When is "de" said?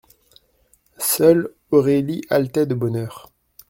2.65-2.73